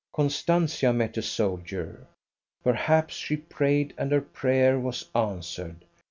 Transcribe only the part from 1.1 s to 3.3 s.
a soldier. Perhaps